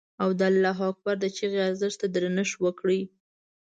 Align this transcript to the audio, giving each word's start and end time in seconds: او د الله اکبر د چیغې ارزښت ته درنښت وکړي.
او 0.21 0.29
د 0.39 0.41
الله 0.51 0.77
اکبر 0.91 1.15
د 1.19 1.25
چیغې 1.35 1.59
ارزښت 1.69 1.97
ته 2.01 2.07
درنښت 2.15 2.55
وکړي. 2.63 3.01